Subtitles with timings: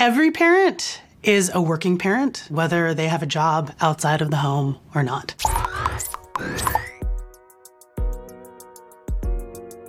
[0.00, 4.78] Every parent is a working parent, whether they have a job outside of the home
[4.94, 5.34] or not.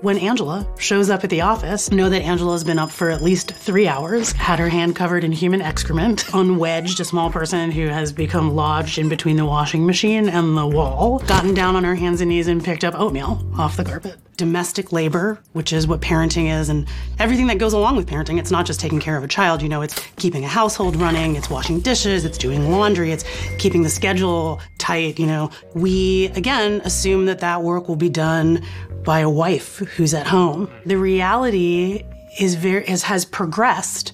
[0.01, 3.51] When Angela shows up at the office, know that Angela's been up for at least
[3.51, 8.11] three hours, had her hand covered in human excrement, unwedged a small person who has
[8.11, 12.19] become lodged in between the washing machine and the wall, gotten down on her hands
[12.19, 14.17] and knees and picked up oatmeal off the carpet.
[14.37, 16.87] Domestic labor, which is what parenting is, and
[17.19, 18.39] everything that goes along with parenting.
[18.39, 21.35] It's not just taking care of a child, you know, it's keeping a household running,
[21.35, 23.23] it's washing dishes, it's doing laundry, it's
[23.59, 25.51] keeping the schedule tight, you know.
[25.75, 28.63] We, again, assume that that work will be done
[29.03, 30.69] by a wife who's at home.
[30.85, 32.03] The reality
[32.39, 34.13] is very is, has progressed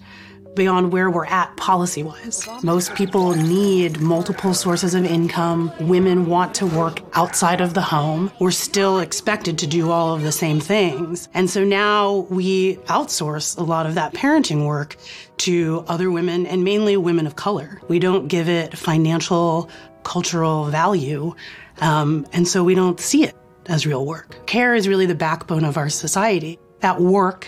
[0.58, 2.50] beyond where we're at policy wise.
[2.64, 5.72] Most people need multiple sources of income.
[5.80, 8.32] Women want to work outside of the home.
[8.40, 11.30] We're still expected to do all of the same things.
[11.36, 14.98] And so now we outsource a lot of that parenting work
[15.38, 17.80] to other women and mainly women of color.
[17.88, 19.70] We don't give it financial,
[20.04, 21.36] cultural value.
[21.82, 23.36] Um, and so we don't see it
[23.68, 24.46] as real work.
[24.48, 26.60] Care is really the backbone of our society.
[26.80, 27.48] That work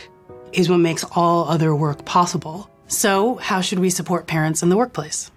[0.54, 2.70] is what makes all other work possible.
[2.88, 5.30] So, how should we support parents in the workplace?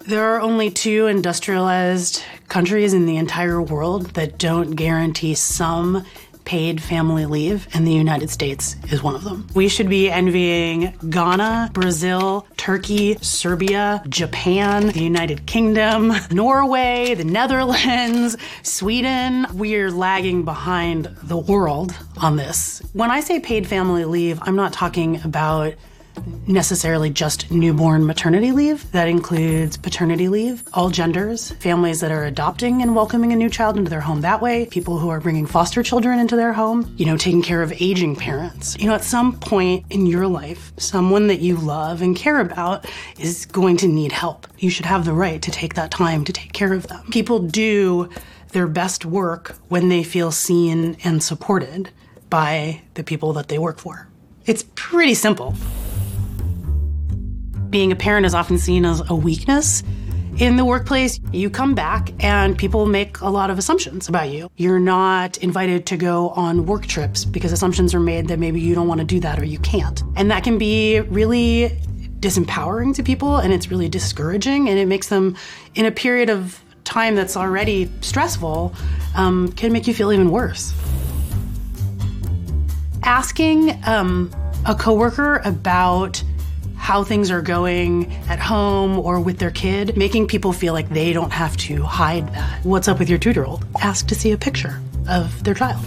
[0.00, 6.04] There are only two industrialized countries in the entire world that don't guarantee some
[6.44, 9.46] paid family leave, and the United States is one of them.
[9.54, 18.36] We should be envying Ghana, Brazil, Turkey, Serbia, Japan, the United Kingdom, Norway, the Netherlands,
[18.62, 19.46] Sweden.
[19.54, 22.82] We're lagging behind the world on this.
[22.92, 25.74] When I say paid family leave, I'm not talking about
[26.46, 28.90] necessarily just newborn maternity leave.
[28.92, 33.76] That includes paternity leave, all genders, families that are adopting and welcoming a new child
[33.76, 37.06] into their home that way, people who are bringing foster children into their home, you
[37.06, 38.76] know, taking care of aging parents.
[38.78, 42.86] You know, at some point in your life, someone that you love and care about
[43.18, 44.46] is going to need help.
[44.58, 47.06] You should have the right to take that time to take care of them.
[47.10, 48.08] People do
[48.52, 51.90] their best work when they feel seen and supported
[52.28, 54.08] by the people that they work for.
[54.46, 55.54] It's pretty simple
[57.70, 59.82] being a parent is often seen as a weakness
[60.38, 61.20] in the workplace.
[61.32, 64.50] You come back and people make a lot of assumptions about you.
[64.56, 68.74] You're not invited to go on work trips because assumptions are made that maybe you
[68.74, 70.02] don't want to do that or you can't.
[70.16, 71.78] And that can be really
[72.20, 75.36] disempowering to people and it's really discouraging and it makes them
[75.74, 78.74] in a period of time that's already stressful
[79.14, 80.74] um, can make you feel even worse.
[83.04, 84.30] Asking um,
[84.66, 86.22] a coworker about
[86.90, 91.12] how things are going at home or with their kid, making people feel like they
[91.12, 92.64] don't have to hide that.
[92.64, 93.64] What's up with your two year old?
[93.80, 95.80] Ask to see a picture of their child.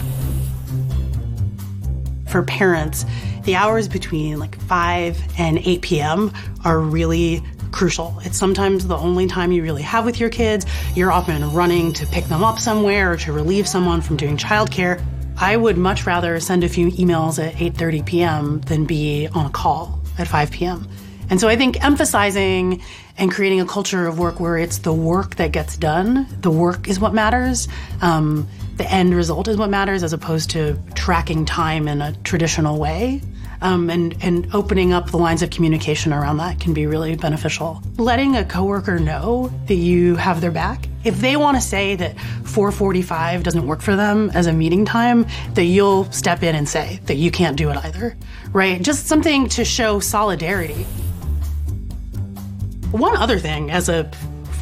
[2.30, 3.03] For parents,
[3.44, 6.31] the hours between like 5 and 8 p.m.
[6.64, 7.44] are really
[7.74, 8.18] crucial.
[8.22, 10.66] It's sometimes the only time you really have with your kids.
[10.96, 15.03] You're often running to pick them up somewhere or to relieve someone from doing childcare.
[15.35, 18.62] I would much rather send a few emails at 8:30 p.m.
[18.62, 20.88] than be on a call at 5 p.m.
[21.29, 22.81] And so I think emphasizing
[23.18, 26.88] and creating a culture of work where it's the work that gets done, the work
[26.88, 27.68] is what matters.
[28.01, 28.47] Um,
[28.78, 33.22] the end result is what matters as opposed to tracking time in a traditional way.
[33.63, 37.81] Um, and, and opening up the lines of communication around that can be really beneficial.
[37.97, 40.90] Letting a coworker know that you have their back.
[41.06, 45.25] If they want to say that 4:45 doesn't work for them as a meeting time,
[45.53, 48.18] that you'll step in and say that you can't do it either,
[48.52, 48.81] right?
[48.81, 50.85] Just something to show solidarity.
[52.91, 54.12] One other thing, as a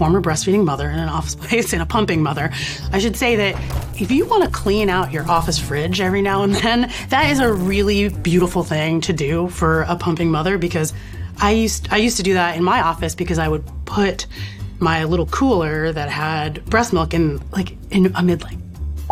[0.01, 2.50] former breastfeeding mother in an office space and a pumping mother,
[2.91, 6.41] I should say that if you want to clean out your office fridge every now
[6.41, 10.91] and then, that is a really beautiful thing to do for a pumping mother because
[11.38, 14.25] I used I used to do that in my office because I would put
[14.79, 18.57] my little cooler that had breast milk in like in amid like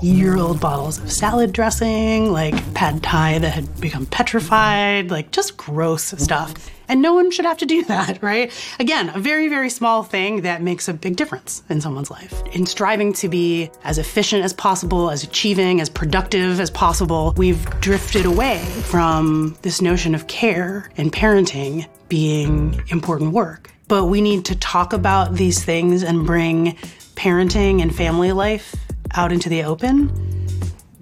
[0.01, 5.57] year old bottles of salad dressing, like pad thai that had become petrified, like just
[5.57, 6.69] gross stuff.
[6.87, 8.51] And no one should have to do that, right?
[8.79, 12.41] Again, a very, very small thing that makes a big difference in someone's life.
[12.53, 17.63] In striving to be as efficient as possible, as achieving, as productive as possible, we've
[17.79, 23.71] drifted away from this notion of care and parenting being important work.
[23.87, 26.75] But we need to talk about these things and bring
[27.15, 28.75] parenting and family life
[29.15, 30.11] out into the open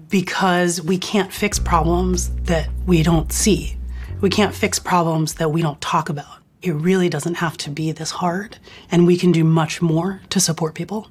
[0.08, 3.76] because we can't fix problems that we don't see.
[4.20, 6.38] We can't fix problems that we don't talk about.
[6.62, 8.58] It really doesn't have to be this hard,
[8.90, 11.08] and we can do much more to support people.